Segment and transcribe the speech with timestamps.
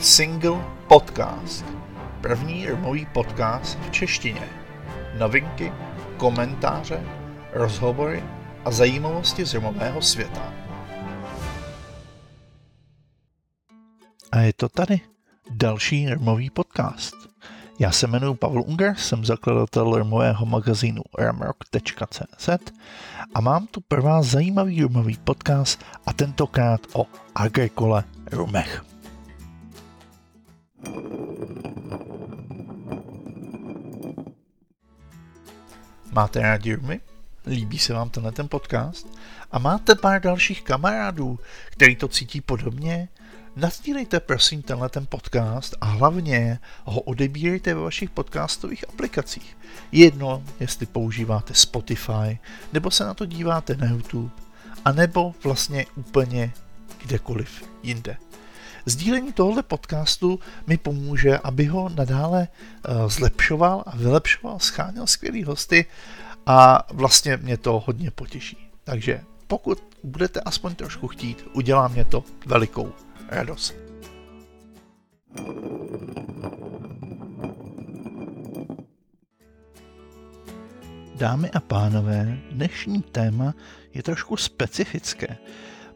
[0.00, 1.64] Single Podcast.
[2.20, 4.48] První rumový podcast v češtině.
[5.18, 5.72] Novinky,
[6.16, 7.04] komentáře,
[7.52, 8.24] rozhovory
[8.64, 10.52] a zajímavosti z rumového světa.
[14.32, 15.00] A je to tady.
[15.50, 17.14] Další rumový podcast.
[17.78, 22.48] Já se jmenuji Pavel Unger, jsem zakladatel rumového magazínu ramrock.cz
[23.34, 28.89] a mám tu pro vás zajímavý rumový podcast a tentokrát o agrikole rumech.
[36.12, 37.00] Máte rádi rumy?
[37.46, 39.06] Líbí se vám tenhle ten podcast?
[39.50, 41.38] A máte pár dalších kamarádů,
[41.70, 43.08] který to cítí podobně?
[43.56, 49.56] Nazdílejte prosím tenhle ten podcast a hlavně ho odebírejte ve vašich podcastových aplikacích.
[49.92, 52.38] Jedno, jestli používáte Spotify,
[52.72, 54.30] nebo se na to díváte na YouTube,
[54.84, 56.52] a nebo vlastně úplně
[57.02, 58.16] kdekoliv jinde.
[58.86, 65.86] Sdílení tohoto podcastu mi pomůže, aby ho nadále uh, zlepšoval a vylepšoval, scháněl skvělý hosty
[66.46, 68.70] a vlastně mě to hodně potěší.
[68.84, 72.92] Takže pokud budete aspoň trošku chtít, udělá mě to velikou
[73.28, 73.74] radost.
[81.14, 83.54] Dámy a pánové, dnešní téma
[83.94, 85.36] je trošku specifické.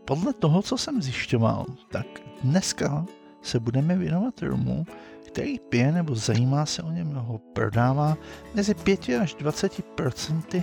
[0.05, 2.07] Podle toho, co jsem zjišťoval, tak
[2.43, 3.07] dneska
[3.43, 4.87] se budeme věnovat rumu,
[5.27, 8.17] který pije nebo zajímá se o něm ho prodává
[8.55, 10.63] mezi 5 až 20%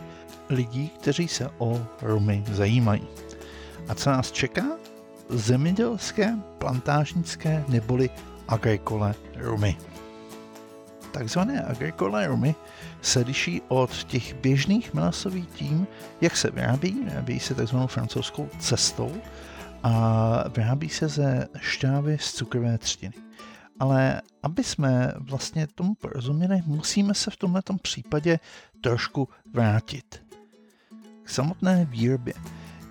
[0.50, 3.08] lidí, kteří se o rumy zajímají.
[3.88, 4.66] A co nás čeká?
[5.30, 8.10] Zemědělské, plantážnické neboli
[8.48, 9.78] agrikole rumy.
[11.12, 12.56] Takzvané agrikole rumy
[13.02, 15.88] se liší od těch běžných melasových tím,
[16.22, 17.04] jak se vyrábí.
[17.06, 19.14] Vyrábí se takzvanou francouzskou cestou
[19.84, 23.14] a vyrábí se ze šťávy z cukrové třtiny.
[23.80, 28.40] Ale aby jsme vlastně tomu porozuměli, musíme se v tomto případě
[28.82, 30.24] trošku vrátit
[31.24, 32.34] k samotné výrobě.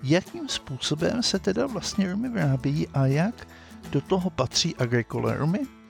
[0.03, 3.47] Jakým způsobem se teda vlastně rumy vyrábí a jak
[3.91, 5.80] do toho patří agrikole rumy?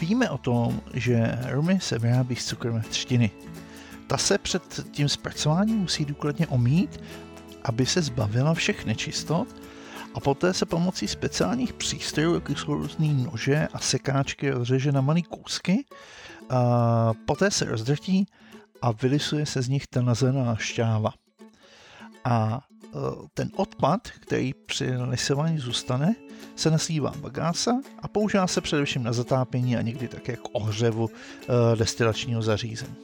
[0.00, 3.30] Víme o tom, že rumy se vyrábí z cukrové třtiny.
[4.06, 7.00] Ta se před tím zpracováním musí důkladně omít,
[7.64, 9.48] aby se zbavila všech nečistot
[10.14, 15.22] a poté se pomocí speciálních přístrojů, jako jsou různé nože a sekáčky, rozřeže na malé
[15.22, 15.84] kousky.
[16.50, 18.26] A poté se rozdrtí
[18.82, 21.10] a vylisuje se z nich ta nazená šťáva.
[22.24, 22.60] A
[23.34, 26.14] ten odpad, který při lisování zůstane,
[26.56, 31.76] se nasývá bagása a používá se především na zatápění a někdy také k ohřevu e,
[31.76, 32.94] destilačního zařízení.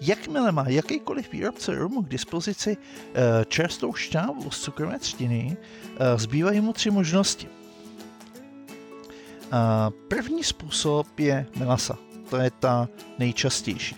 [0.00, 5.56] Jakmile má jakýkoliv výrobce rumu k dispozici e, čerstvou šťávu z cukrové třtiny,
[6.16, 7.48] zbývají mu tři možnosti.
[10.08, 11.98] První způsob je melasa,
[12.30, 13.96] to je ta nejčastější.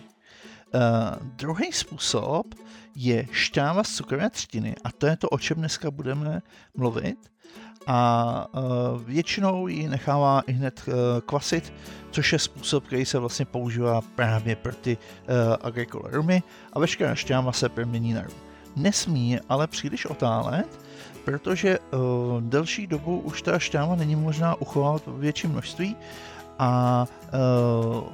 [1.23, 2.55] Druhý způsob
[2.97, 6.43] je šťáva z cukrové třtiny a to je to, o čem dneska budeme
[6.77, 7.19] mluvit.
[7.87, 10.95] A uh, většinou ji nechává i hned uh,
[11.27, 11.73] kvasit,
[12.11, 16.43] což je způsob, který se vlastně používá právě pro ty uh, agricole rumy
[16.73, 18.35] a veškerá šťáva se promění na rum.
[18.77, 20.81] Nesmí ale příliš otálet,
[21.25, 21.79] protože
[22.41, 25.97] delší dobu už ta šťáva není možná uchovat v větším množství
[26.59, 27.07] a
[27.95, 28.05] uh,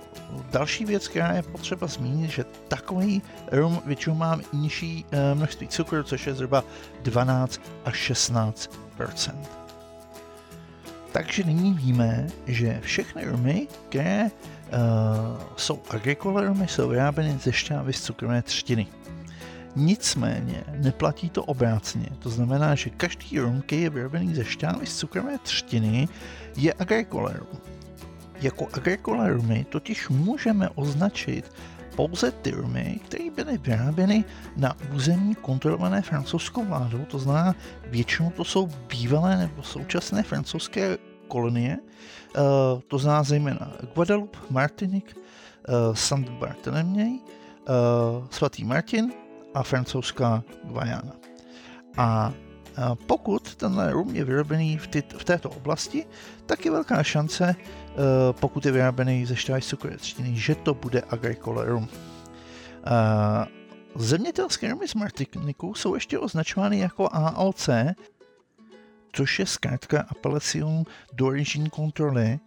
[0.51, 3.23] další věc, která je potřeba zmínit, že takový
[3.53, 6.65] rum většinou má nižší uh, množství cukru, což je zhruba
[7.03, 8.69] 12 až 16%
[11.13, 14.31] Takže nyní víme, že všechny rumy, které uh,
[15.57, 18.87] jsou agrikole rumy, jsou vyráběny ze šťávy z cukrové třtiny.
[19.77, 22.09] Nicméně neplatí to obráceně.
[22.19, 26.09] To znamená, že každý rum, který je vyrobený ze šťávy z cukrové třtiny,
[26.57, 27.72] je agrikole rum.
[28.43, 28.67] Jako
[29.29, 31.53] rumy totiž můžeme označit
[31.97, 34.25] pouze ty rumy, které byly vyráběny
[34.57, 37.55] na území kontrolované francouzskou vládou, to znamená
[37.87, 41.79] většinou to jsou bývalé nebo současné francouzské kolonie,
[42.37, 42.43] uh,
[42.89, 49.13] to znamená zejména Guadeloupe, Martinique, uh, Saint Barthélemy, uh, svatý Martin
[49.55, 51.13] a francouzská Guayana.
[51.97, 52.33] A
[53.07, 56.07] pokud tenhle rum je vyrobený v, ty, v této oblasti,
[56.47, 57.95] tak je velká šance, eh,
[58.33, 61.89] pokud je vyrobený ze cukrové třtiny, že to bude agricole rum.
[63.97, 67.69] Zemědělské rumy z Martiniku jsou ještě označovány jako AOC,
[69.13, 72.41] což je zkrátka apelacion d'origine contrôlée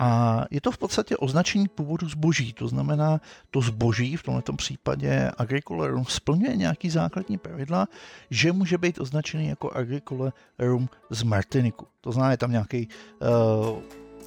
[0.00, 3.20] a je to v podstatě označení původu zboží, to znamená,
[3.50, 7.88] to zboží, v tomto případě Agricole Rum, splňuje nějaký základní pravidla,
[8.30, 11.86] že může být označený jako Agricole Rum z Martiniku.
[12.00, 12.88] To znamená, je tam nějaký
[13.68, 13.78] uh,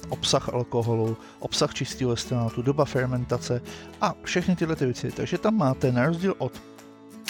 [0.08, 3.60] obsah alkoholu, obsah čistého destilátu, doba fermentace
[4.00, 5.12] a všechny tyhle ty věci.
[5.12, 6.73] Takže tam máte na rozdíl od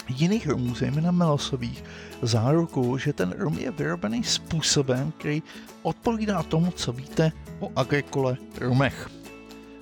[0.09, 1.83] jiných rumů, zejména melosových,
[2.21, 5.43] záruku, že ten rum je vyrobený způsobem, který
[5.81, 9.09] odpovídá tomu, co víte o agrikole rumech.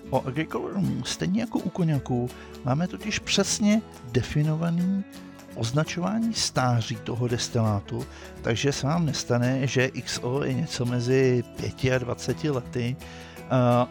[0.09, 2.29] O agrikole rumu, stejně jako u koněků,
[2.65, 3.81] máme totiž přesně
[4.11, 5.03] definovaný
[5.55, 8.05] označování stáří toho destilátu,
[8.41, 12.95] takže se vám nestane, že XO je něco mezi 5 a 20 lety,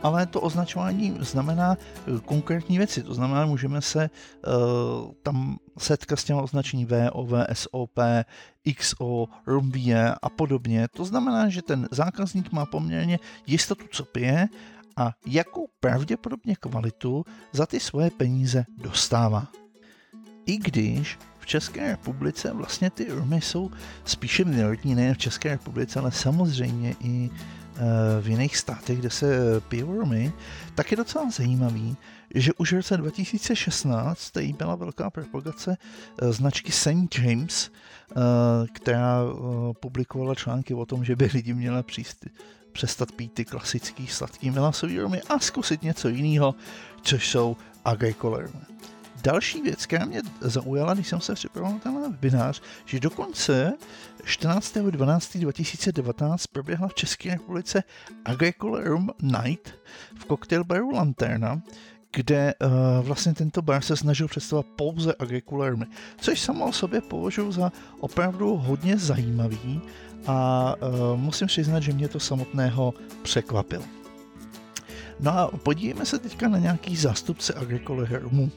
[0.02, 1.76] ale to označování znamená
[2.06, 7.99] uh, konkrétní věci, to znamená, můžeme se uh, tam setkat s těmi označení VOV, SOP,
[8.76, 10.88] XO, RUMVE a podobně.
[10.96, 14.49] To znamená, že ten zákazník má poměrně jistotu, co pije
[14.96, 19.46] a jakou pravděpodobně kvalitu za ty svoje peníze dostává.
[20.46, 23.70] I když v České republice vlastně ty rumy jsou
[24.05, 27.62] spíše minoritní, nejen v České republice, ale samozřejmě i Eh,
[28.20, 30.32] v jiných státech, kde se pijou rumy,
[30.74, 31.96] tak je docela zajímavý,
[32.34, 35.76] že už v roce 2016 tady byla velká propagace
[36.22, 37.19] eh, značky St.
[37.19, 38.14] James, eh,
[38.72, 39.20] která
[39.80, 42.26] publikovala články o tom, že by lidi měli příst,
[42.72, 46.54] přestat pít ty klasický sladký melasový rumy a zkusit něco jiného,
[47.02, 48.64] což jsou agricole rumy.
[49.22, 53.72] Další věc, která mě zaujala, když jsem se připravoval na tenhle webinář, že dokonce
[54.24, 57.82] 14.12.2019 proběhla v České republice
[58.24, 59.74] Agricole Room Night
[60.19, 61.62] v cocktail baru Lanterna,
[62.12, 62.70] kde uh,
[63.06, 65.86] vlastně tento bar se snažil představovat pouze agricole roomy,
[66.20, 69.80] což samo o sobě považuji za opravdu hodně zajímavý
[70.26, 70.80] a uh,
[71.20, 73.84] musím přiznat, že mě to samotného překvapilo.
[75.20, 78.50] No a podívejme se teďka na nějaký zástupce agricole roomu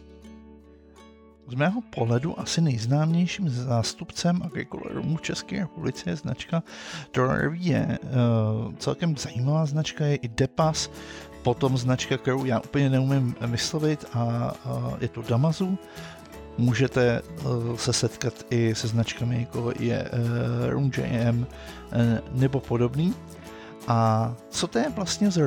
[1.47, 6.63] z mého pohledu asi nejznámějším zástupcem agrikolerů v České republice je značka
[7.11, 7.61] Torrevie.
[7.63, 10.89] je uh, celkem zajímavá značka, je i Depas,
[11.43, 14.53] potom značka, kterou já úplně neumím vyslovit a
[14.99, 15.77] je to Damazu.
[16.57, 21.47] Můžete uh, se setkat i se značkami jako je uh, Room JM
[22.31, 23.13] nebo podobný.
[23.87, 25.37] A co to je vlastně z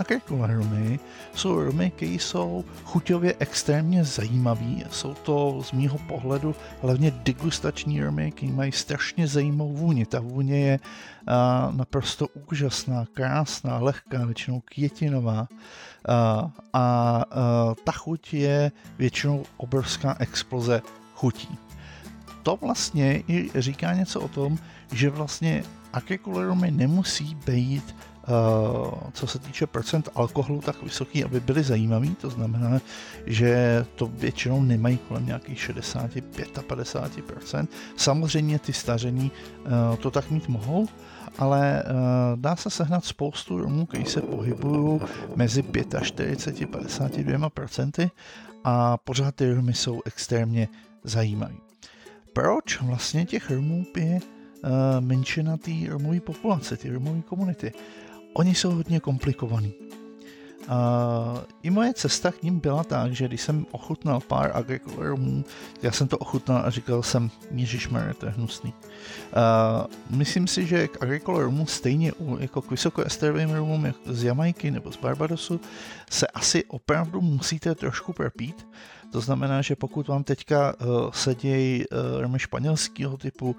[0.00, 1.00] Agrikole rumy
[1.34, 4.88] jsou rumy, které jsou chuťově extrémně zajímavé.
[4.90, 10.06] Jsou to z mýho pohledu hlavně degustační rumy, které mají strašně zajímavou vůni.
[10.06, 10.78] Ta vůně je
[11.26, 15.48] a, naprosto úžasná, krásná, lehká, většinou květinová.
[16.08, 17.24] A, a, a
[17.84, 20.82] ta chuť je většinou obrovská exploze
[21.14, 21.58] chutí.
[22.42, 24.58] To vlastně i říká něco o tom,
[24.92, 25.62] že vlastně
[25.92, 27.96] agrikole rumy nemusí být
[29.12, 32.14] co se týče procent alkoholu, tak vysoký, aby byly zajímavý.
[32.14, 32.80] To znamená,
[33.26, 37.68] že to většinou nemají kolem nějakých 65 a 50%.
[37.96, 40.88] Samozřejmě ty staření eh, to tak mít mohou,
[41.38, 41.86] ale eh,
[42.36, 45.00] dá se sehnat spoustu romů, kteří se pohybují
[45.36, 45.64] mezi
[46.02, 48.10] 45 a 52%
[48.64, 50.68] a pořád ty romy jsou extrémně
[51.04, 51.54] zajímavé.
[52.32, 54.20] Proč vlastně těch romů je
[55.00, 57.72] menšina té romové populace, ty romové komunity?
[58.32, 59.74] Oni jsou hodně komplikovaný.
[60.70, 65.44] Uh, I moje cesta k ním byla tak, že když jsem ochutnal pár agrikolorumů,
[65.82, 68.74] já jsem to ochutnal a říkal jsem, ježišmarja, to je hnusný.
[68.74, 74.96] Uh, myslím si, že k agrikolorumům stejně jako k vysokoesterovým rumům z Jamajky nebo z
[74.96, 75.60] Barbadosu
[76.10, 78.66] se asi opravdu musíte trošku propít,
[79.12, 83.56] to znamená, že pokud vám teďka uh, sedějí uh, rmy španělského typu, uh,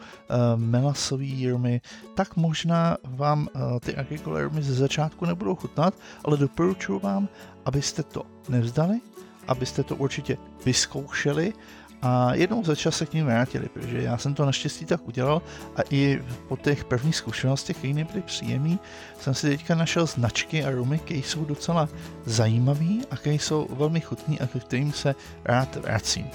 [0.56, 1.82] melasový rmy,
[2.16, 3.48] tak možná vám
[3.80, 5.94] ty agricole rmy ze začátku nebudou chutnat,
[6.26, 7.28] ale doporučuji vám,
[7.66, 9.02] abyste to nevzdali,
[9.48, 11.54] abyste to určitě vyzkoušeli
[12.02, 15.42] a jednou za čas se k ním vrátili, protože já jsem to naštěstí tak udělal
[15.76, 18.78] a i po těch prvních zkušenostech, které nebyly příjemné,
[19.20, 21.90] jsem si teďka našel značky a rumy, které jsou docela
[22.26, 25.16] zajímavý a které jsou velmi chutný a ke kterým se
[25.46, 26.26] rád vracím.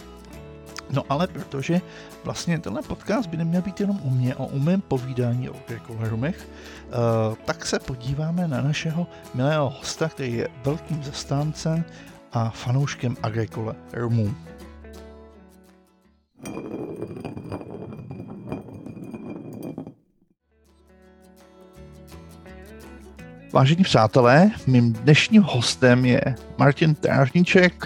[0.90, 1.80] No ale protože
[2.24, 5.56] vlastně tenhle podcast by neměl být jenom u mě, o u mém povídání o
[5.98, 6.48] rumech,
[7.28, 11.84] uh, tak se podíváme na našeho milého hosta, který je velkým zastáncem
[12.32, 14.34] a fanouškem agrikole rumů.
[23.52, 26.20] Vážení přátelé, mým dnešním hostem je
[26.58, 27.84] Martin Trážníček,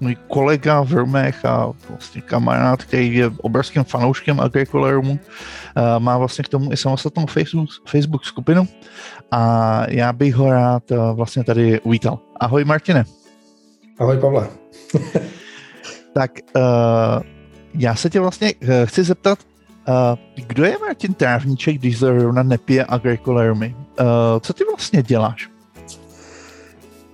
[0.00, 5.18] můj kolega Vrmech a vlastně kamarád, který je obrovským fanouškem agrikolerumu,
[5.98, 8.68] má vlastně k tomu i samostatnou Facebook, Facebook skupinu
[9.30, 10.82] a já bych ho rád
[11.14, 12.18] vlastně tady uvítal.
[12.40, 13.04] Ahoj Martine.
[13.98, 14.48] Ahoj Pavle.
[16.14, 17.39] tak uh,
[17.74, 19.38] já se tě vlastně uh, chci zeptat,
[19.88, 23.74] uh, kdo je Martin Trávníček, když zrovna nepije agrikolerumy?
[24.00, 24.06] Uh,
[24.40, 25.50] co ty vlastně děláš?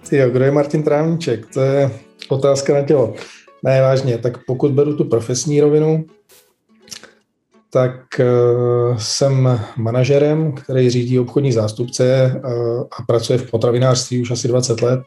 [0.08, 1.46] Ty jo, kdo je Martin Trávníček?
[1.54, 1.90] To je
[2.28, 3.14] otázka na tělo.
[3.62, 6.04] Ne, vážně, tak pokud beru tu profesní rovinu,
[7.70, 8.00] tak
[8.98, 12.32] jsem manažerem, který řídí obchodní zástupce
[12.98, 15.00] a pracuje v potravinářství už asi 20 let.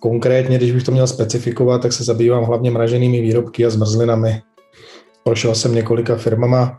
[0.00, 4.42] Konkrétně, když bych to měl specifikovat, tak se zabývám hlavně mraženými výrobky a zmrzlinami.
[5.24, 6.78] Prošel jsem několika firmama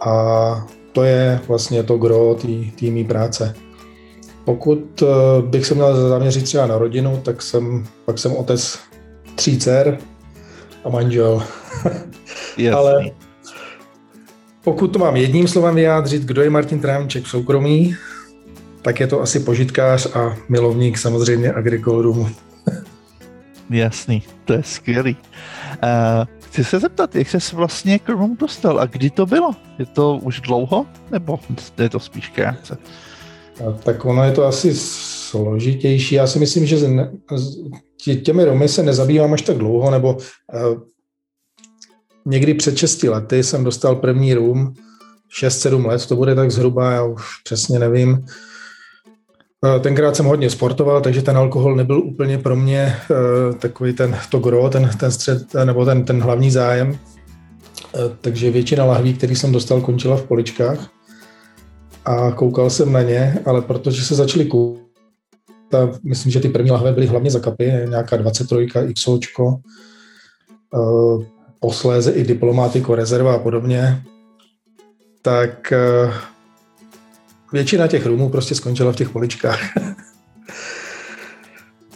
[0.00, 2.34] a to je vlastně to gro
[2.80, 3.54] té mý práce.
[4.44, 5.06] Pokud eh,
[5.42, 8.78] bych se měl zaměřit třeba na rodinu, tak jsem, pak jsem otec
[9.34, 9.98] tří dcer
[10.84, 11.42] a manžel.
[12.74, 13.04] Ale
[14.64, 17.96] pokud to mám jedním slovem vyjádřit, kdo je Martin Trávníček v soukromí,
[18.88, 22.28] tak je to asi požitkář a milovník samozřejmě agrikolorumu.
[23.70, 25.16] Jasný, to je skvělý.
[25.16, 29.50] Uh, chci se zeptat, jak jsi vlastně k Romu dostal a kdy to bylo?
[29.78, 31.40] Je to už dlouho, nebo
[31.78, 32.78] je to spíš krátce?
[33.84, 36.14] Tak ono je to asi složitější.
[36.14, 37.12] Já si myslím, že ne,
[38.24, 40.80] těmi Romy se nezabývám až tak dlouho, nebo uh,
[42.26, 44.74] někdy před 6 lety jsem dostal první rum,
[45.42, 48.24] 6-7 let, to bude tak zhruba, já už přesně nevím.
[49.64, 54.18] Eh, tenkrát jsem hodně sportoval, takže ten alkohol nebyl úplně pro mě eh, takový ten,
[54.30, 56.98] to gro, ten, ten střed, eh, nebo ten, ten hlavní zájem.
[58.20, 60.90] Takže většina lahví, který jsem dostal, končila v poličkách
[62.04, 64.82] a koukal jsem na ně, ale protože se začaly koupit,
[66.02, 69.56] myslím, že ty první lahve byly hlavně za kapy, nějaká 23, XOčko,
[71.60, 74.02] posléze i diplomátiko, rezerva a podobně,
[75.22, 75.72] tak
[77.52, 79.60] většina těch rumů prostě skončila v těch poličkách.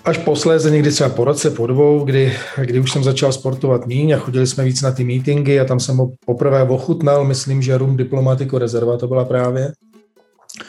[0.05, 4.13] Až posléze, někdy třeba po roce, po dvou, kdy, kdy už jsem začal sportovat míň
[4.13, 7.79] a chodili jsme víc na ty meetingy a tam jsem ho poprvé ochutnal, myslím, že
[7.79, 9.73] rum Diplomatico Rezerva to byla právě.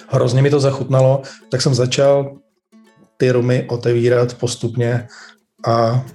[0.08, 2.36] Hrozně mi to zachutnalo, tak jsem začal
[3.18, 5.08] ty rumy otevírat postupně
[5.68, 6.06] a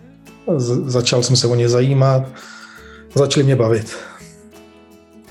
[0.87, 2.23] začal jsem se o ně zajímat,
[3.15, 3.97] začali mě bavit.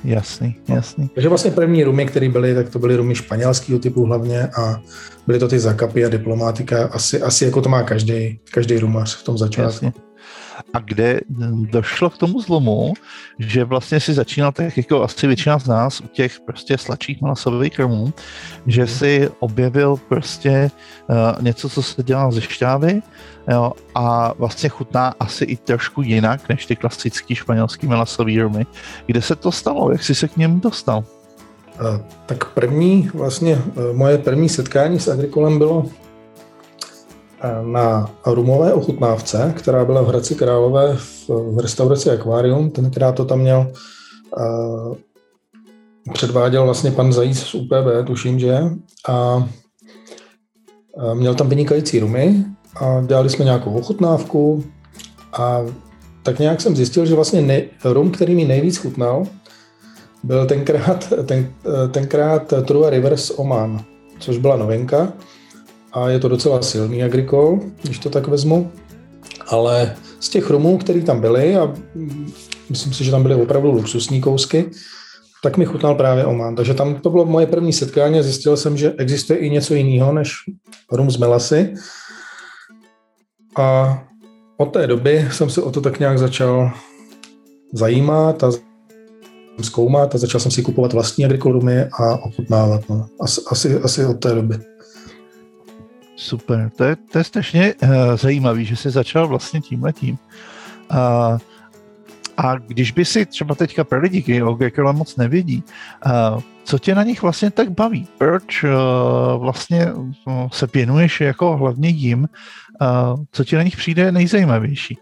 [0.04, 1.10] Jasný, jasný.
[1.14, 4.82] Takže vlastně první rumy, které byly, tak to byly rumy španělského typu hlavně a
[5.28, 9.24] byly to ty zakapy a diplomátika, asi, asi jako to má každý, každý rumař v
[9.24, 9.86] tom začátku.
[9.86, 10.07] Jasně
[10.74, 11.22] a kde
[11.72, 12.94] došlo k tomu zlomu,
[13.40, 17.74] že vlastně si začínal tak jako asi většina z nás u těch prostě sladších malasových
[17.76, 18.14] krmů,
[18.68, 18.92] že mhm.
[18.92, 20.72] si objevil prostě
[21.10, 23.02] uh, něco, co se dělá ze šťávy
[23.52, 28.66] jo, a vlastně chutná asi i trošku jinak než ty klasický španělský melasový rumy.
[29.06, 29.92] Kde se to stalo?
[29.92, 31.04] Jak jsi se k němu dostal?
[31.80, 35.86] Uh, tak první, vlastně uh, moje první setkání s Agrikolem bylo
[37.62, 42.70] na rumové ochutnávce, která byla v Hradci Králové v, v restauraci Aquarium.
[42.70, 43.72] Tenkrát to tam měl
[44.38, 44.96] uh,
[46.14, 48.60] předváděl vlastně pan Zajíc z UPB, tuším, že?
[49.08, 52.46] A uh, měl tam vynikající rumy
[52.82, 54.64] a dělali jsme nějakou ochutnávku.
[55.34, 55.62] A
[56.24, 59.24] tak nějak jsem zjistil, že vlastně ne, rum, který mi nejvíc chutnal,
[60.24, 61.54] byl tenkrát, ten,
[61.92, 63.84] tenkrát True Rivers Oman,
[64.20, 65.14] což byla novinka
[65.98, 68.72] a je to docela silný agrikol, když to tak vezmu.
[69.48, 71.74] Ale z těch chromů, které tam byly, a
[72.70, 74.70] myslím si, že tam byly opravdu luxusní kousky,
[75.44, 76.56] tak mi chutnal právě Oman.
[76.56, 80.14] Takže tam to bylo moje první setkání a zjistil jsem, že existuje i něco jiného
[80.14, 80.34] než
[80.92, 81.74] rum z melasy.
[83.58, 84.00] A
[84.58, 86.72] od té doby jsem se o to tak nějak začal
[87.74, 88.52] zajímat a
[89.62, 92.82] zkoumat a začal jsem si kupovat vlastní agrikolumy a ochutnávat.
[92.90, 93.08] No.
[93.22, 94.60] Asi, asi, asi od té doby.
[96.20, 100.18] Super, to je, to je strašně uh, zajímavý, že jsi začal vlastně tímhle tím.
[100.92, 101.38] Uh,
[102.38, 105.64] a když by si třeba teďka pro lidi, kteří o Gekele moc nevědí,
[106.06, 108.08] uh, co tě na nich vlastně tak baví?
[108.18, 108.70] Proč uh,
[109.42, 112.28] vlastně uh, se věnuješ jako hlavně jim?
[112.82, 114.98] Uh, co ti na nich přijde nejzajímavější?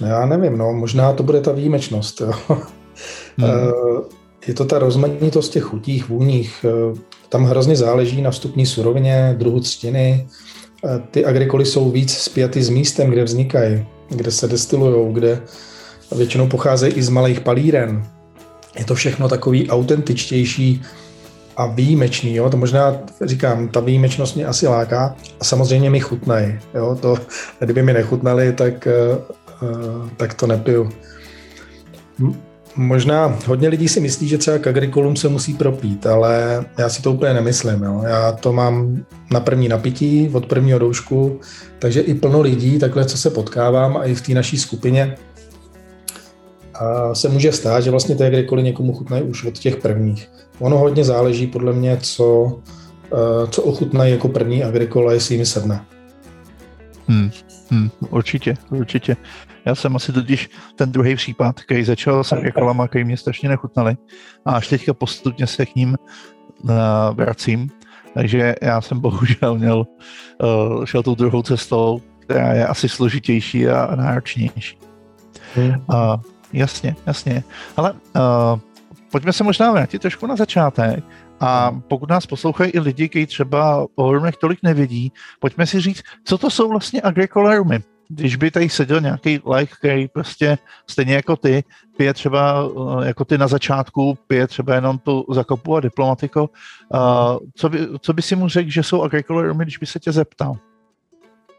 [0.00, 2.20] No já nevím, no, možná to bude ta výjimečnost.
[2.20, 2.32] Jo.
[3.38, 3.48] Hmm.
[4.46, 6.64] Je to ta rozmanitost těch chutích, vůních.
[7.28, 10.28] Tam hrozně záleží na vstupní surovině, druhu třtiny.
[11.10, 15.40] Ty agrikoly jsou víc spjaty s místem, kde vznikají, kde se destilují, kde
[16.16, 18.06] většinou pocházejí i z malých palíren.
[18.78, 20.82] Je to všechno takový autentičtější
[21.56, 26.58] a výjimečný, jo, to možná říkám, ta výjimečnost mě asi láká a samozřejmě mi chutnají,
[26.74, 27.16] jo, to,
[27.58, 28.88] kdyby mi nechutnali, tak,
[29.62, 30.90] uh, tak to nepiju.
[32.78, 37.02] Možná hodně lidí si myslí, že třeba k agrikolům se musí propít, ale já si
[37.02, 37.82] to úplně nemyslím.
[37.82, 38.02] Jo.
[38.06, 41.40] Já to mám na první napití od prvního doušku,
[41.78, 45.16] takže i plno lidí, takhle co se potkávám a i v té naší skupině,
[46.74, 50.30] a se může stát, že vlastně ty agrikoly někomu chutnají už od těch prvních.
[50.58, 52.58] Ono hodně záleží podle mě, co,
[53.12, 55.84] eh, co ochutnají jako první agrikola, jestli jim sedne.
[57.08, 57.30] Hmm,
[57.70, 59.16] hmm, určitě, určitě.
[59.64, 63.96] Já jsem asi totiž ten druhý případ, který začal s agrikolama, který mě strašně nechutnali
[64.44, 65.96] a až teďka postupně se k ním
[66.62, 66.70] uh,
[67.12, 67.70] vracím.
[68.14, 69.86] Takže já jsem bohužel měl,
[70.42, 74.78] uh, šel tou druhou cestou, která je asi složitější a náročnější.
[75.54, 75.70] Hmm.
[75.70, 76.20] Uh,
[76.52, 77.44] jasně, jasně.
[77.76, 78.60] Ale uh,
[79.10, 81.04] pojďme se možná vrátit trošku na začátek.
[81.40, 86.02] A pokud nás poslouchají i lidi, kteří třeba o rumech tolik nevědí, pojďme si říct,
[86.24, 87.78] co to jsou vlastně agricole rumy.
[88.08, 91.64] Když by tady seděl nějaký like, který prostě stejně jako ty,
[91.96, 92.70] pije třeba
[93.02, 97.78] eh, jako ty na začátku, pije třeba jenom tu zakopu a diplomatiko, uh, co, by,
[98.00, 100.56] co by si mu řekl, že jsou agricole rumy, když by se tě zeptal?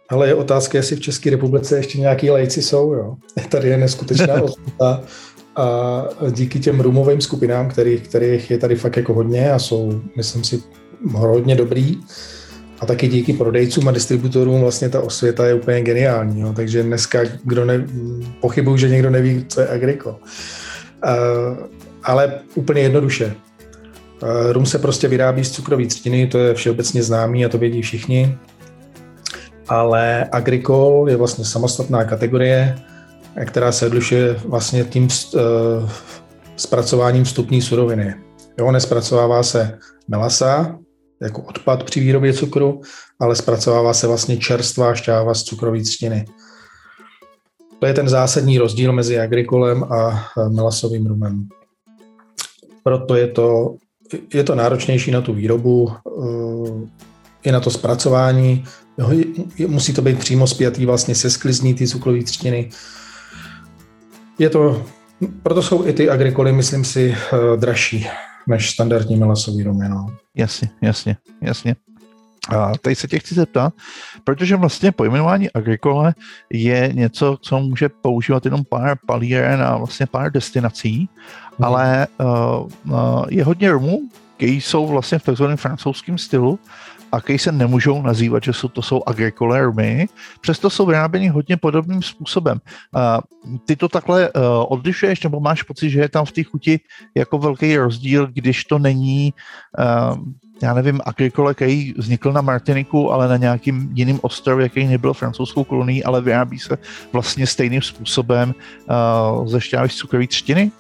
[0.10, 3.16] Ale je otázka, jestli v České republice ještě nějaký lejci jsou, jo.
[3.50, 4.36] Tady je neskutečná
[5.60, 10.44] a díky těm rumovým skupinám, kterých, kterých je tady fakt jako hodně a jsou, myslím
[10.44, 10.64] si,
[11.12, 11.98] hodně dobrý,
[12.80, 16.42] a taky díky prodejcům a distributorům vlastně ta osvěta je úplně geniální.
[16.42, 16.54] Jo.
[16.56, 17.86] Takže dneska kdo ne,
[18.42, 20.10] pochybuju, že někdo neví, co je agriko.
[20.10, 21.58] Uh,
[22.04, 23.36] ale úplně jednoduše.
[24.24, 27.82] Uh, rum se prostě vyrábí z cukrové třtiny, to je všeobecně známý a to vědí
[27.82, 28.38] všichni.
[29.68, 32.76] Ale agrikol je vlastně samostatná kategorie,
[33.46, 35.42] která se odlišuje vlastně tím uh,
[36.56, 38.16] zpracováním vstupní suroviny.
[38.60, 40.80] Jo, nespracovává se melasa
[41.22, 42.82] jako odpad při výrobě cukru,
[43.20, 46.26] ale zpracovává se vlastně čerstvá šťáva z cukrové třtiny.
[47.80, 51.48] To je ten zásadní rozdíl mezi agrikolem a melasovým rumem.
[52.84, 53.76] Proto je to,
[54.34, 56.88] je to náročnější na tu výrobu, eh,
[57.44, 58.66] i na to zpracování.
[59.68, 62.70] Musí to být přímo spjatý vlastně se sklizní ty cukrové třtiny,
[64.40, 64.86] je to,
[65.44, 68.08] proto jsou i ty agrikoly, myslím si, eh, dražší
[68.48, 69.90] než standardní melasový rumy.
[69.90, 70.08] No.
[70.36, 71.76] Jasně, jasně, jasně.
[72.50, 73.74] A tady se tě chci zeptat,
[74.24, 76.14] protože vlastně pojmenování agrikole
[76.50, 81.10] je něco, co může používat jenom pár palíren a vlastně pár destinací,
[81.58, 81.66] mm.
[81.66, 84.02] ale uh, uh, je hodně rumů,
[84.38, 86.60] který jsou vlastně v takzvaném francouzském stylu
[87.12, 90.08] a který se nemůžou nazývat, že jsou, to jsou agricole rumy,
[90.42, 92.60] přesto jsou vyráběny hodně podobným způsobem.
[92.96, 96.80] Uh, ty to takhle uh, odlišuješ, nebo máš pocit, že je tam v té chuti
[97.16, 99.34] jako velký rozdíl, když to není
[99.80, 100.18] uh,
[100.62, 105.64] já nevím, agrikole, který vznikl na Martiniku, ale na nějakým jiným ostrově, který nebyl francouzskou
[105.64, 106.78] kolonií, ale vyrábí se
[107.14, 108.54] vlastně stejným způsobem
[109.40, 110.72] uh, ze šťávy z třtiny?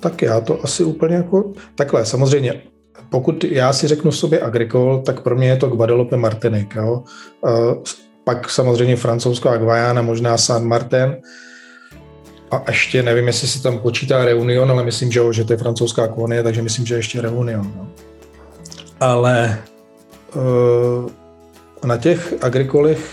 [0.00, 2.06] Tak já to asi úplně jako takhle.
[2.06, 2.62] Samozřejmě
[3.10, 6.74] pokud já si řeknu sobě agrikol, tak pro mě je to Guadeloupe Martinique.
[6.74, 7.02] Jo?
[8.24, 11.16] Pak samozřejmě francouzská Guayana, možná San Martin.
[12.50, 16.08] A ještě nevím, jestli se tam počítá Reunion, ale myslím, že, že to je francouzská
[16.08, 17.72] kolonie, takže myslím, že ještě Reunion.
[17.76, 17.88] No.
[19.00, 19.58] Ale
[20.34, 21.10] uh,
[21.84, 23.10] na těch agrikolech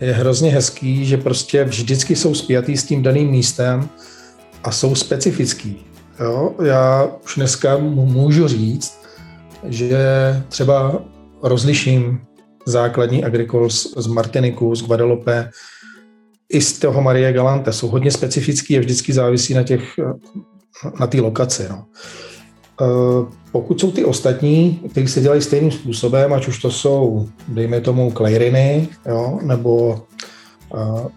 [0.00, 3.88] je hrozně hezký, že prostě vždycky jsou spjatý s tím daným místem
[4.64, 5.86] a jsou specifický.
[6.20, 8.98] Jo, já už dneska můžu říct,
[9.64, 9.98] že
[10.48, 11.02] třeba
[11.42, 12.20] rozliším
[12.66, 15.50] základní agrikol z, Martiniku, z Guadalupe,
[16.48, 17.72] i z toho Marie Galante.
[17.72, 19.82] Jsou hodně specifický a vždycky závisí na těch
[21.00, 21.66] na té lokaci.
[21.70, 21.84] No.
[22.80, 22.86] E,
[23.52, 28.10] pokud jsou ty ostatní, kteří se dělají stejným způsobem, ať už to jsou, dejme tomu,
[28.10, 30.02] klejriny, jo, nebo,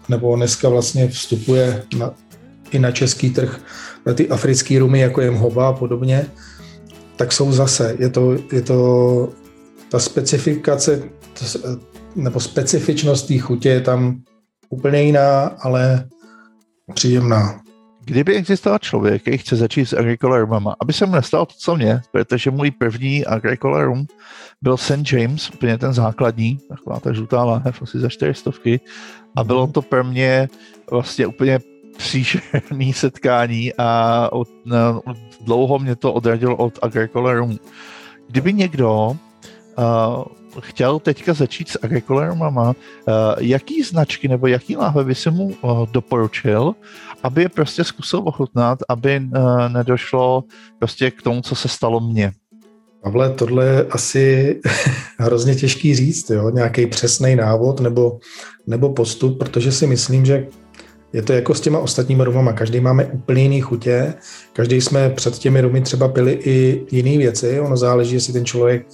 [0.08, 2.14] nebo dneska vlastně vstupuje na,
[2.76, 3.60] i na český trh
[4.14, 6.26] ty africké rumy, jako je mhova a podobně,
[7.16, 9.28] tak jsou zase, je to, je to
[9.90, 11.02] ta specifikace
[12.16, 14.20] nebo specifičnost té chutě je tam
[14.68, 16.08] úplně jiná, ale
[16.94, 17.60] příjemná.
[18.04, 21.76] Kdyby existoval člověk, který chce začít s agricole rumama, aby se mu nestalo to, co
[21.76, 24.06] mě, protože můj první agricole rum
[24.62, 25.12] byl St.
[25.12, 28.50] James, úplně ten základní, taková ta žlutá láhev, asi za 400
[29.36, 30.48] a bylo to pro mě
[30.90, 31.58] vlastně úplně
[31.96, 35.02] příšerný setkání a od, no,
[35.40, 37.58] dlouho mě to odradilo od Agricole Room.
[38.28, 39.16] Kdyby někdo
[39.78, 40.24] uh,
[40.60, 42.74] chtěl teďka začít s agrikolermama, uh,
[43.38, 46.74] jaký značky nebo jaký láhve by si mu uh, doporučil,
[47.22, 50.44] aby je prostě zkusil ochutnat, aby uh, nedošlo
[50.78, 52.32] prostě k tomu, co se stalo mně?
[53.02, 54.60] Pavle, tohle je asi
[55.18, 56.50] hrozně těžký říct, jo?
[56.50, 58.18] nějaký přesný návod nebo,
[58.66, 60.46] nebo postup, protože si myslím, že
[61.16, 62.52] je to jako s těma ostatními rumama.
[62.52, 64.14] Každý máme úplně jiný chutě,
[64.52, 67.60] každý jsme před těmi rumy třeba pili i jiné věci.
[67.60, 68.86] Ono záleží, jestli ten člověk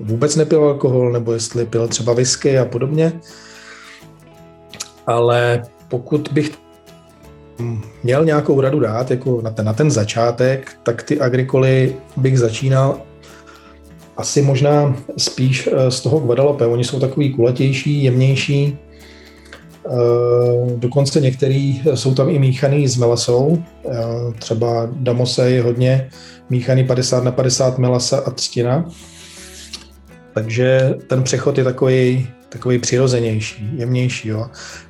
[0.00, 3.12] vůbec nepil alkohol, nebo jestli pil třeba whisky a podobně.
[5.06, 6.52] Ale pokud bych
[8.02, 13.00] měl nějakou radu dát jako na ten, na ten začátek, tak ty agrikoly bych začínal
[14.16, 16.66] asi možná spíš eh, z toho Guadalupe.
[16.66, 18.78] Oni jsou takový kulatější, jemnější,
[20.76, 23.90] dokonce některý jsou tam i míchaný s melasou, eh,
[24.38, 26.10] třeba Damose je hodně
[26.50, 28.90] míchaný 50 na 50 melasa a třtina.
[30.34, 34.28] Takže ten přechod je takový, takový přirozenější, jemnější.
[34.28, 34.46] Jo.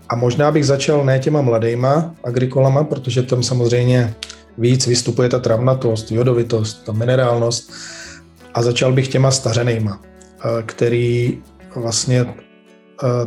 [0.08, 4.14] A možná bych začal ne těma mladýma agrikolama, protože tam samozřejmě
[4.58, 7.72] víc vystupuje ta travnatost, jodovitost, ta minerálnost.
[8.54, 10.00] A začal bych těma stařenýma,
[10.44, 11.38] eh, který
[11.76, 12.49] vlastně Eh,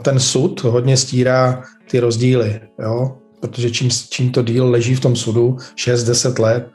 [0.01, 3.17] ten sud hodně stírá ty rozdíly, jo?
[3.39, 6.69] protože čím, čím to díl leží v tom sudu, 6-10 let,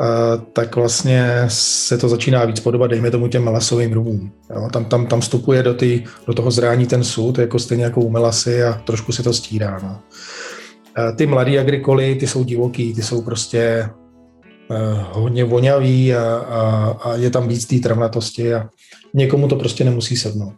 [0.00, 4.32] Uh, tak vlastně se to začíná víc podobat, dejme tomu těm melasovým rumům.
[4.54, 4.68] Jo?
[4.72, 8.10] Tam, tam, tam vstupuje do, ty, do toho zrání ten sud, jako stejně jako u
[8.10, 9.80] melasy a trošku se to stírá.
[9.82, 9.88] No.
[9.90, 13.90] Uh, ty mladé agrikoly, ty jsou divoký, ty jsou prostě
[15.12, 18.68] hodně vonavý a, a, a je tam víc té travnatosti a
[19.14, 20.54] někomu to prostě nemusí sednout.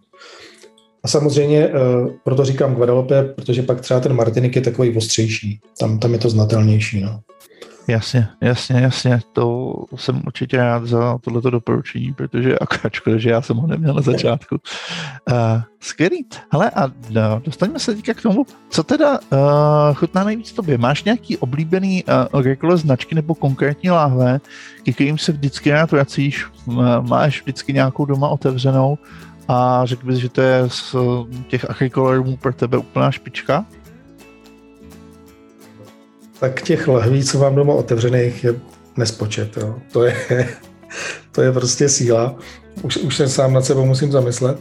[1.06, 5.60] A samozřejmě, uh, proto říkám Guadalupe, protože pak třeba ten Martinik je takový ostřejší.
[5.80, 7.00] Tam, tam je to znatelnější.
[7.00, 7.20] No.
[7.88, 9.20] Jasně, jasně, jasně.
[9.32, 14.02] To jsem určitě rád za tohleto doporučení, protože akorát že já jsem ho neměl na
[14.02, 14.56] začátku.
[15.30, 16.26] Uh, skvělý.
[16.52, 19.38] Hele, a no, dostaňme se teďka k tomu, co teda uh,
[19.94, 20.78] chutná nejvíc tobě.
[20.78, 22.04] Máš nějaký oblíbený
[22.64, 24.40] uh, značky nebo konkrétní láhve,
[24.82, 28.98] ke kterým se vždycky rád vracíš, uh, máš vždycky nějakou doma otevřenou
[29.48, 30.94] a řekl bys, že to je z
[31.48, 33.66] těch achykolerů pro tebe úplná špička?
[36.40, 38.54] Tak těch lahví, co mám doma otevřených, je
[38.96, 39.56] nespočet.
[39.56, 39.74] Jo.
[39.92, 40.16] To, je,
[41.32, 42.34] to je prostě síla.
[42.82, 44.58] Už, už se sám nad sebou musím zamyslet.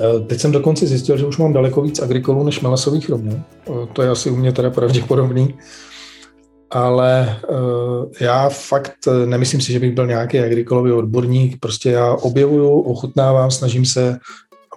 [0.00, 3.42] Eh, teď jsem dokonce zjistil, že už mám daleko víc agrikolů než melasových romů.
[3.68, 5.54] Eh, to je asi u mě teda pravděpodobný
[6.70, 7.56] ale uh,
[8.20, 13.50] já fakt eh, nemyslím si, že bych byl nějaký agrikolový odborník, prostě já objevuju, ochutnávám,
[13.50, 14.18] snažím se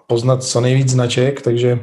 [0.07, 1.79] poznat co nejvíc značek, takže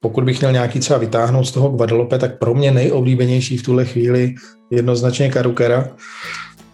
[0.00, 3.84] pokud bych měl nějaký třeba vytáhnout z toho Guadalupe, tak pro mě nejoblíbenější v tuhle
[3.84, 4.34] chvíli
[4.70, 5.88] jednoznačně Karukera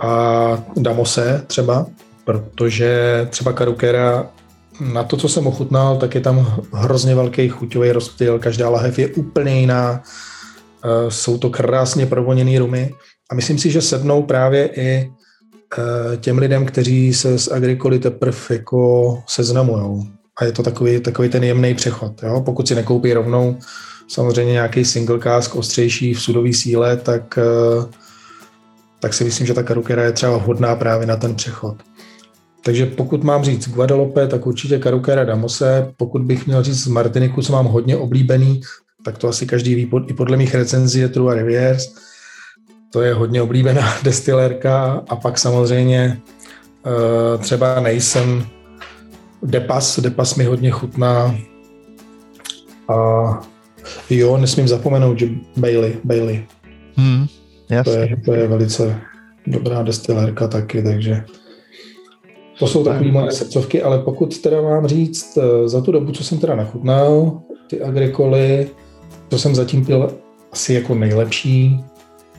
[0.01, 1.87] a Damose třeba,
[2.25, 4.31] protože třeba Karukera
[4.81, 9.09] na to, co jsem ochutnal, tak je tam hrozně velký chuťový rozptyl, každá lahev je
[9.09, 10.03] úplně jiná,
[11.09, 12.95] jsou to krásně provoněné rumy
[13.31, 15.11] a myslím si, že sednou právě i
[15.79, 20.03] eh, těm lidem, kteří se s agrikoly teprve jako seznamujou.
[20.39, 22.23] A je to takový, takový ten jemný přechod.
[22.23, 22.43] Jo?
[22.45, 23.57] Pokud si nekoupí rovnou
[24.09, 27.87] samozřejmě nějaký single cask ostřejší v sudové síle, tak, eh,
[29.01, 31.77] tak si myslím, že ta karukera je třeba hodná právě na ten přechod.
[32.63, 35.93] Takže pokud mám říct Guadalupe, tak určitě Karukera Damose.
[35.97, 38.61] Pokud bych měl říct z Martiniku, co mám hodně oblíbený,
[39.05, 41.95] tak to asi každý ví, i podle mých recenzí je True Riviers.
[42.93, 46.21] To je hodně oblíbená destilérka a pak samozřejmě
[46.87, 48.47] uh, třeba nejsem
[49.43, 51.37] Depas, Depas mi hodně chutná
[52.89, 52.95] a
[54.11, 56.47] jo, nesmím zapomenout, že Bailey, Bailey.
[56.97, 57.27] Hmm,
[57.85, 59.01] To, je, to je velice
[59.47, 61.25] dobrá destilérka taky, takže
[62.59, 66.25] to jsou takové moje srdcovky, ale pokud teda mám říct eh, za tu dobu, co
[66.25, 68.71] jsem teda nachutnal, ty agrikoly,
[69.31, 70.15] co jsem zatím pil
[70.53, 71.85] asi jako nejlepší,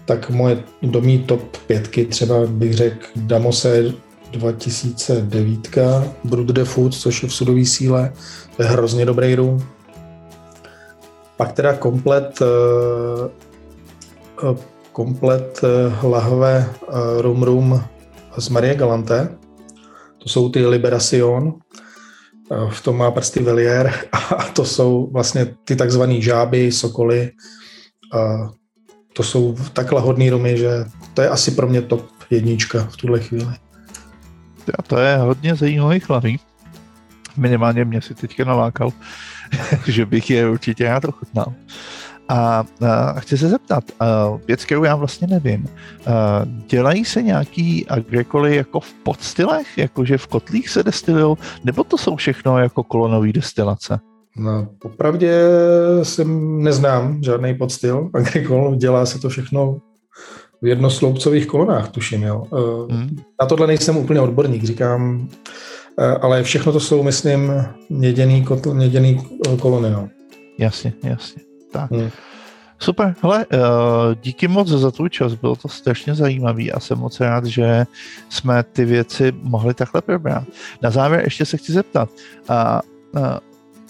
[0.05, 3.93] tak moje domí top pětky třeba bych řekl Damose
[4.31, 5.77] 2009,
[6.23, 8.13] Brut de Food, což je v sudové síle,
[8.55, 9.67] to je hrozně dobrý rum.
[11.37, 13.29] Pak teda komplet eh,
[14.43, 14.57] eh,
[14.91, 16.69] komplet eh, lahve
[17.17, 17.83] rum rum
[18.37, 19.29] z Marie Galante.
[20.17, 21.53] To jsou ty Liberacion,
[22.69, 27.31] v tom má prsty Velier a to jsou vlastně ty takzvané žáby, sokoly.
[28.13, 28.49] A
[29.13, 33.19] to jsou tak lahodný rumy, že to je asi pro mě top jednička v tuhle
[33.19, 33.55] chvíli.
[34.79, 36.39] A to je hodně zajímavých laví.
[37.37, 38.91] Minimálně mě si teďka nalákal,
[39.87, 41.53] že bych je určitě rád ochutnal.
[42.31, 42.65] A,
[43.13, 45.67] a chci se zeptat, a věc, kterou já vlastně nevím,
[46.07, 51.97] a dělají se nějaký agrikoly jako v podstylech, jakože v kotlích se destilují, nebo to
[51.97, 53.99] jsou všechno jako kolonové destilace?
[54.37, 55.41] No, popravdě
[56.03, 59.77] jsem neznám žádný podstyl agrikol, dělá se to všechno
[60.61, 62.45] v jednosloupcových kolonách, tuším, jo.
[62.89, 63.17] Hmm.
[63.41, 65.29] Na tohle nejsem úplně odborník, říkám,
[66.21, 67.51] ale všechno to jsou, myslím,
[67.89, 69.27] měděný, kotl, měděný
[69.59, 70.09] kolony, no.
[70.59, 71.50] Jasně, jasně.
[71.71, 71.91] Tak.
[71.91, 72.09] Hmm.
[72.79, 73.57] Super, hele, eh,
[74.21, 77.85] díky moc za tvůj čas, bylo to strašně zajímavý a jsem moc rád, že
[78.29, 80.43] jsme ty věci mohli takhle probrat.
[80.81, 82.09] Na závěr ještě se chci zeptat,
[82.49, 82.81] a, a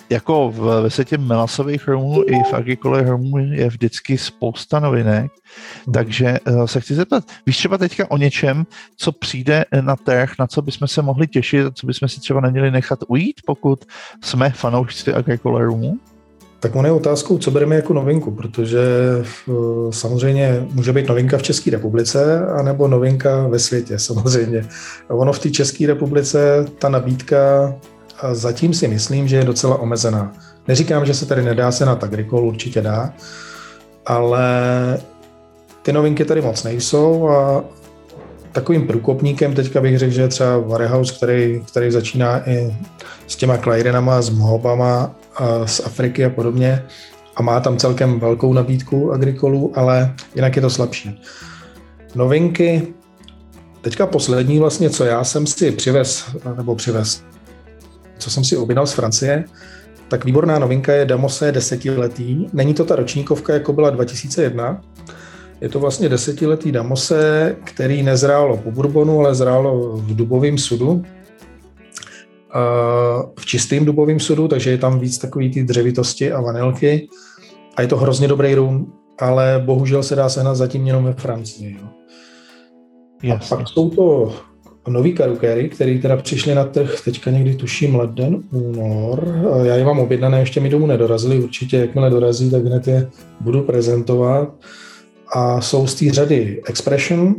[0.09, 5.31] jako v, ve světě melasových hromů i v agrikole hromů je vždycky spousta novinek,
[5.85, 5.93] hmm.
[5.93, 8.65] takže uh, se chci zeptat, víš třeba teďka o něčem,
[8.97, 12.71] co přijde na trh, na co bychom se mohli těšit, co bychom si třeba neměli
[12.71, 13.85] nechat ujít, pokud
[14.23, 15.99] jsme fanoušci agrikole hromů?
[16.61, 18.79] Tak on je otázkou, co bereme jako novinku, protože
[19.21, 19.51] eh,
[19.89, 24.65] samozřejmě může být novinka v České republice, anebo novinka ve světě samozřejmě.
[25.07, 27.73] Ono v té České republice ta nabídka
[28.31, 30.33] zatím si myslím, že je docela omezená.
[30.67, 33.13] Neříkám, že se tady nedá se na Agricol, určitě dá,
[34.05, 34.47] ale
[35.81, 37.63] ty novinky tady moc nejsou a
[38.51, 42.75] takovým průkopníkem teďka bych řekl, že je třeba Warehouse, který, který začíná i
[43.27, 45.15] s těma Clairenama, s Mohobama
[45.65, 46.83] z Afriky a podobně
[47.35, 51.21] a má tam celkem velkou nabídku agrikolu, ale jinak je to slabší.
[52.15, 52.87] Novinky,
[53.81, 56.25] teďka poslední vlastně, co já jsem si přivez,
[56.57, 57.23] nebo přivez,
[58.17, 59.43] co jsem si objednal z Francie,
[60.07, 62.47] tak výborná novinka je Damose desetiletý.
[62.53, 64.81] Není to ta ročníkovka, jako byla 2001.
[65.61, 71.03] Je to vlastně desetiletý Damose, který nezrálo po bourbonu, ale zrálo v dubovém sudu
[73.39, 77.07] v čistým dubovém sudu, takže je tam víc takový ty dřevitosti a vanilky.
[77.75, 81.73] A je to hrozně dobrý rum, ale bohužel se dá sehnat zatím jenom ve Francii.
[81.73, 81.87] Jo.
[83.23, 83.55] Jasně.
[83.55, 84.33] A pak jsou to
[84.87, 89.35] nový karukéry, které teda přišly na trh teďka někdy tuším leden, únor.
[89.63, 93.61] Já je mám objednané, ještě mi domů nedorazili, určitě jakmile dorazí, tak hned je budu
[93.61, 94.53] prezentovat.
[95.31, 97.35] A jsou z té řady Expression,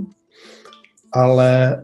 [1.12, 1.82] ale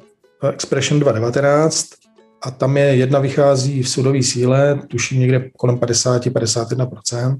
[0.52, 1.94] Expression 2.19
[2.42, 7.38] a tam je jedna vychází v sudové síle, tuším někde kolem 50-51%,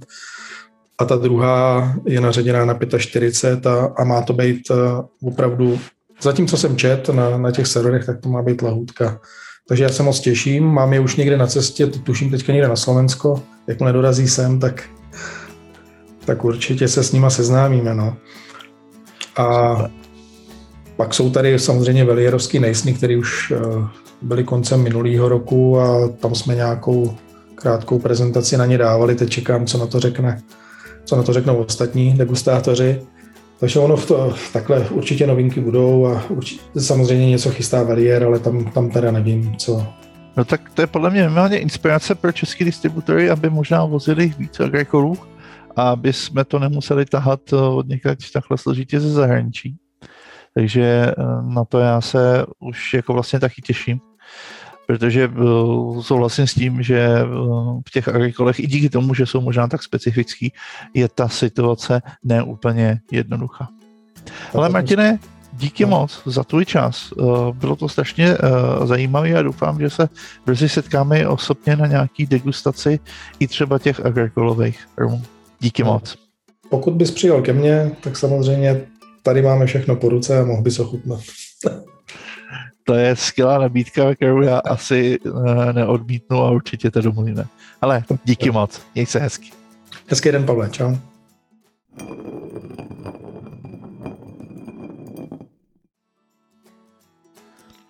[0.99, 4.77] a ta druhá je naředěná na 45 a, a má to být uh,
[5.29, 5.79] opravdu,
[6.23, 9.21] zatímco jsem čet na, na těch serverech, tak to má být lahůdka.
[9.69, 12.77] Takže já se moc těším, mám je už někde na cestě, tuším teďka někde na
[12.77, 14.85] Slovensko, jakmile dorazí sem, tak,
[16.25, 17.95] tak určitě se s nima seznámíme.
[17.95, 18.17] No.
[19.39, 19.77] A
[20.97, 23.89] pak jsou tady samozřejmě velierovský nejsny, který už uh,
[24.23, 27.15] byly koncem minulého roku a tam jsme nějakou
[27.55, 29.15] krátkou prezentaci na ně dávali.
[29.15, 30.43] Teď čekám, co na to řekne,
[31.05, 33.01] co na to řeknou ostatní degustátoři.
[33.61, 38.39] Takže ono v to, takhle určitě novinky budou a určitě, samozřejmě něco chystá Valier, ale
[38.39, 39.87] tam, tam teda nevím, co.
[40.37, 44.65] No tak to je podle mě minimálně inspirace pro český distributory, aby možná vozili více
[44.65, 45.38] agrikolů a
[45.79, 49.77] aby jsme to nemuseli tahat od někať takhle složitě ze zahraničí.
[50.55, 54.01] Takže eh, na to já se už jako vlastně taky těším
[54.89, 57.19] protože uh, souhlasím s tím, že
[57.89, 60.53] v těch agrikolech i díky tomu, že jsou možná tak specifický,
[60.95, 63.69] je ta situace neúplně jednoduchá.
[64.55, 65.19] Ale Martine,
[65.53, 65.91] díky no.
[65.91, 67.13] moc za tvůj čas.
[67.53, 68.37] Bylo to strašně
[68.85, 70.09] zajímavé a doufám, že se
[70.47, 73.01] brzy setkáme osobně na nějaký degustaci
[73.39, 75.23] i třeba těch agrikolových rumů.
[75.61, 75.93] Díky no.
[75.93, 76.19] moc.
[76.71, 78.87] Pokud bys přijel ke mně, tak samozřejmě
[79.23, 81.21] tady máme všechno po ruce a mohl bys ochutnat.
[82.85, 87.47] to je skvělá nabídka, kterou já asi uh, neodmítnu a určitě to domluvíme.
[87.81, 89.51] Ale díky moc, měj se hezky.
[90.07, 90.95] Hezký den, Pavle, čau.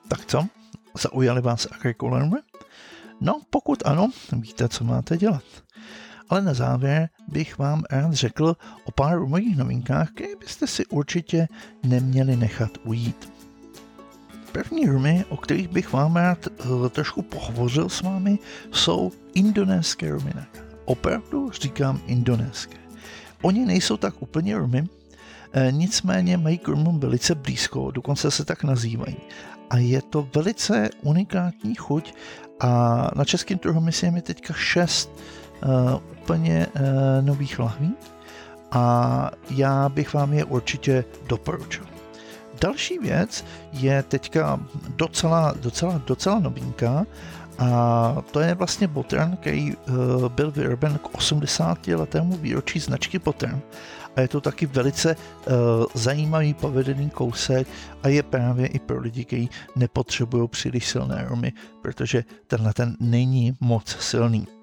[0.09, 0.47] Tak co?
[1.03, 2.37] Zaujali vás agrikolermy?
[3.21, 5.43] No, pokud ano, víte, co máte dělat.
[6.29, 11.49] Ale na závěr bych vám rád řekl o pár mojich novinkách, které byste si určitě
[11.83, 13.33] neměli nechat ujít.
[14.53, 18.39] První rumy, o kterých bych vám rád uh, trošku pohovořil s vámi,
[18.73, 20.33] jsou indonéské rumy.
[20.85, 22.79] Opravdu říkám indonéské.
[23.43, 24.85] Oni nejsou tak úplně rumy,
[25.53, 29.17] eh, nicméně mají k rumům velice blízko, dokonce se tak nazývají.
[29.71, 32.15] A je to velice unikátní chuť
[32.61, 32.71] a
[33.17, 35.11] na českém trhu myslím je teďka šest
[36.23, 36.83] úplně uh,
[37.27, 37.95] nových lahví
[38.71, 41.85] a já bych vám je určitě doporučil.
[42.61, 44.61] Další věc je teďka
[44.97, 47.07] docela, docela, docela novinka
[47.59, 53.61] A to je vlastně Botern, který uh, byl vyroben k 80 letému výročí značky Botern.
[54.17, 55.55] A je to taky velice uh,
[55.95, 57.69] zajímavý povedený kousek
[58.03, 63.57] a je právě i pro lidi, kteří nepotřebují příliš silné rumy, protože tenhle ten není
[63.61, 64.58] moc silný.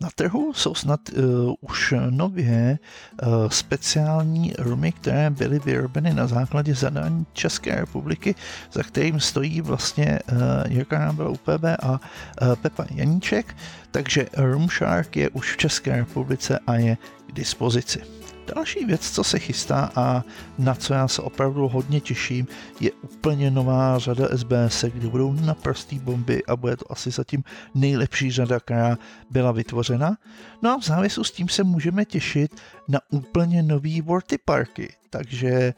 [0.00, 2.78] Na trhu jsou snad uh, už nově
[3.22, 8.34] uh, speciální rumy, které byly vyrobeny na základě zadání České republiky,
[8.72, 10.38] za kterým stojí vlastně uh,
[10.72, 13.56] Jirka Nábel UPB a uh, Pepa Janíček,
[13.90, 18.15] takže Room Shark je už v České republice a je k dispozici.
[18.54, 20.24] Další věc, co se chystá a
[20.58, 22.46] na co já se opravdu hodně těším,
[22.80, 28.30] je úplně nová řada SBS, kde budou naprostý bomby a bude to asi zatím nejlepší
[28.30, 28.98] řada, která
[29.30, 30.16] byla vytvořena.
[30.62, 35.74] No a v závisu s tím se můžeme těšit na úplně nový Worty Parky, takže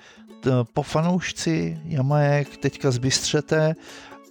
[0.73, 3.75] po fanoušci Jamajek teďka zbystřete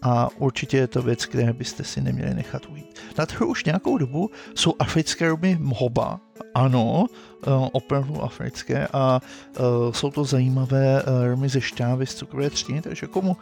[0.02, 3.00] a určitě je to věc, které byste si neměli nechat ujít.
[3.18, 6.20] Na trhu už nějakou dobu jsou africké rumy mhoba,
[6.56, 7.06] ano,
[7.44, 9.60] eh, opravdu africké a eh,
[9.92, 13.38] jsou to zajímavé eh, rumy ze šťávy z cukrové třtiny, takže komu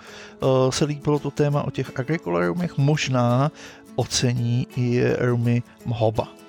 [0.69, 3.51] se líbilo to téma o těch agrikola rumech, možná
[3.95, 6.44] ocení i rumy mhoba.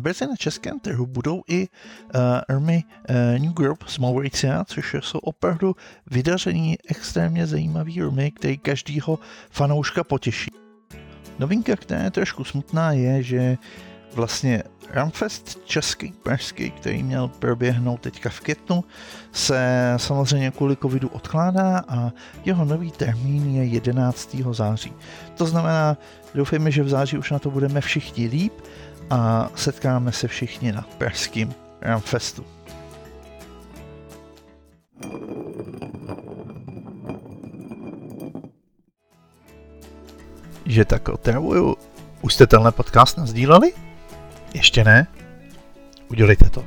[0.00, 5.18] Brzy na českém trhu budou i uh, Army uh, New Group z Mauricia, což jsou
[5.18, 5.76] opravdu
[6.10, 9.18] vydaření extrémně zajímavý rumy, který každýho
[9.50, 10.50] fanouška potěší.
[11.38, 13.58] Novinka, která je trošku smutná, je, že
[14.14, 18.84] vlastně Ramfest český, pražský, který měl proběhnout teďka v květnu,
[19.32, 22.12] se samozřejmě kvůli covidu odkládá a
[22.44, 24.36] jeho nový termín je 11.
[24.50, 24.92] září.
[25.36, 25.96] To znamená,
[26.34, 28.52] doufejme, že v září už na to budeme všichni líp
[29.10, 32.44] a setkáme se všichni na pražským Ramfestu.
[40.66, 41.76] Že tak otravuju.
[42.22, 43.72] Už jste tenhle podcast nazdíleli?
[44.54, 45.06] Ještě ne?
[46.10, 46.64] Udělejte to.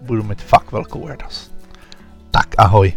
[0.00, 1.52] Budu mít fakt velkou radost.
[2.30, 2.92] Tak ahoj.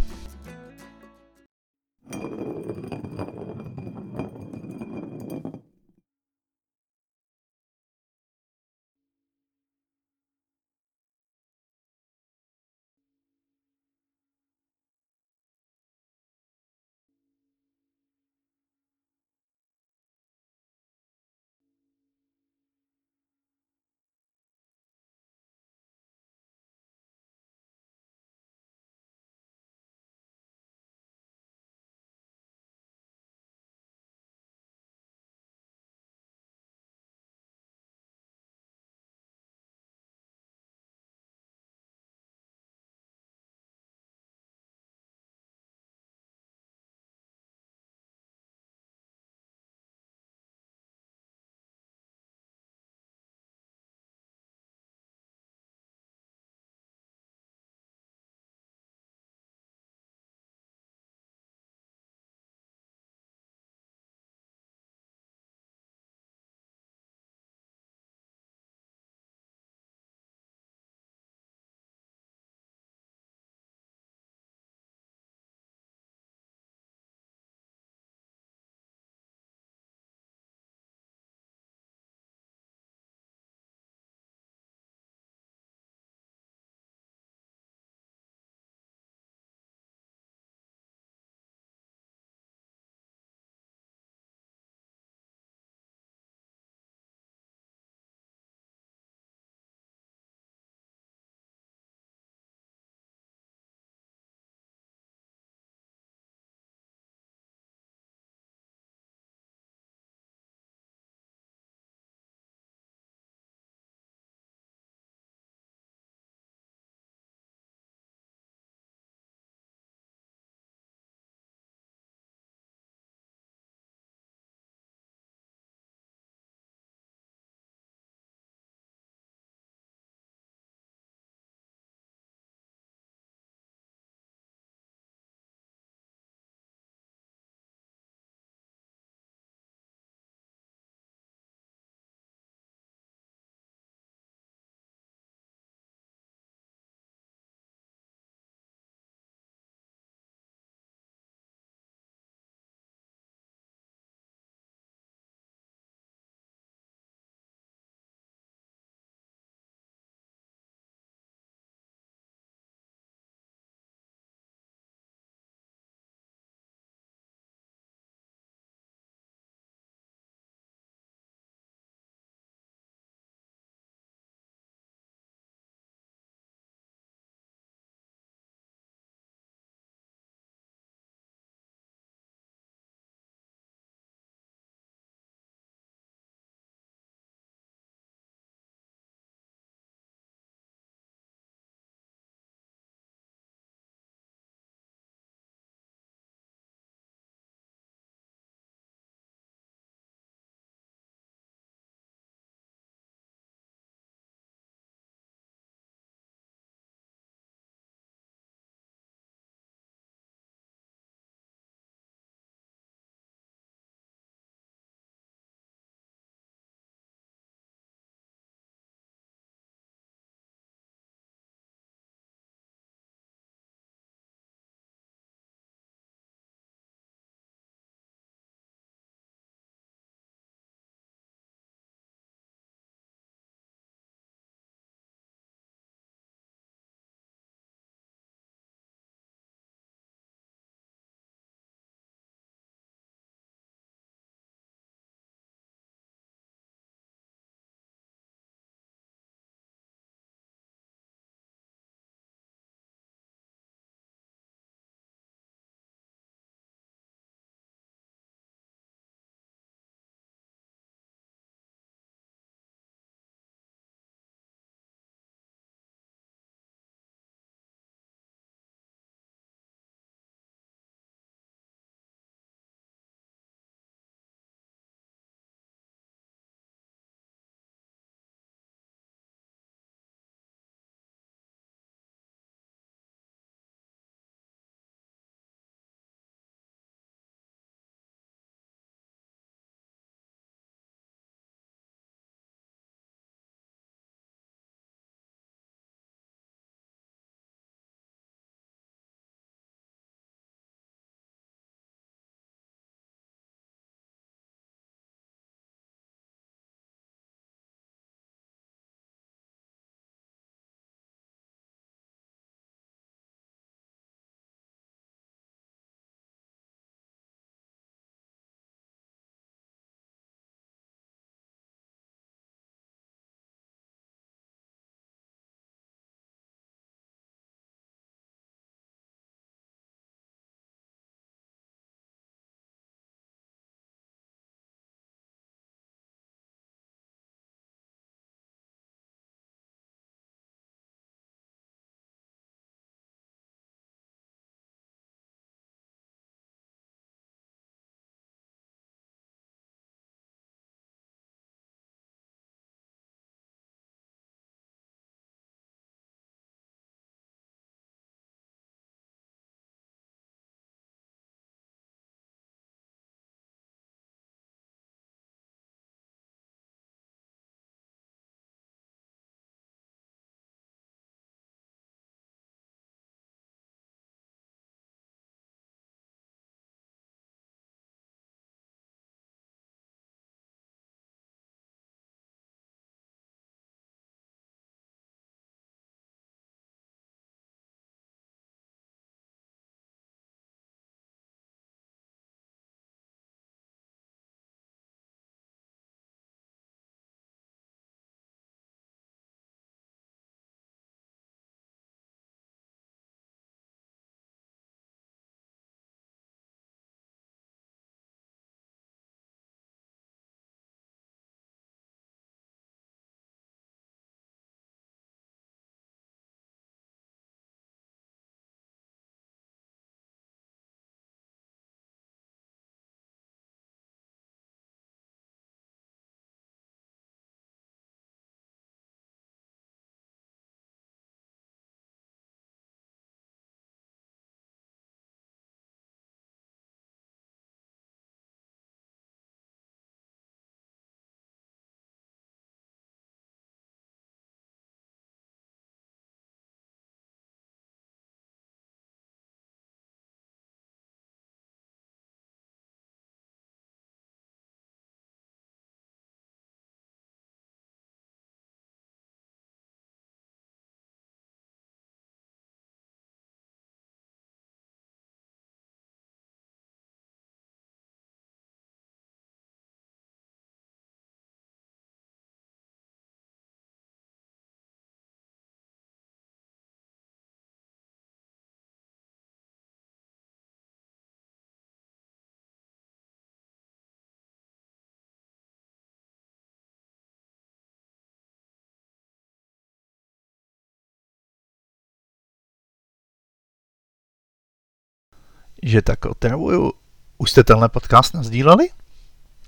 [495.64, 496.74] Že tak otravuju.
[497.18, 498.70] Už jste tenhle podcast nazdíleli?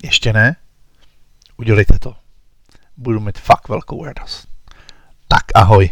[0.03, 0.55] Ještě ne?
[1.57, 2.15] Udělejte to.
[2.97, 4.47] Budu mít fakt velkou radost.
[5.27, 5.89] Tak ahoj.